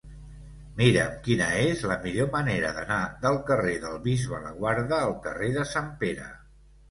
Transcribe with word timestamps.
Mira'm 0.77 1.11
quina 1.27 1.49
és 1.65 1.83
la 1.91 1.97
millor 2.05 2.29
manera 2.35 2.71
d'anar 2.77 2.97
del 3.27 3.37
carrer 3.51 3.75
del 3.85 4.01
Bisbe 4.07 4.41
Laguarda 4.47 4.99
al 5.11 5.13
carrer 5.27 5.51
de 5.61 5.67
Sant 5.73 5.93
Pere. 6.05 6.27